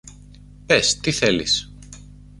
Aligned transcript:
Πες, 0.65 0.99
τι 0.99 1.11
θέλεις; 1.11 1.71